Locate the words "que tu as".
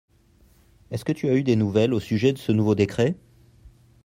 1.05-1.35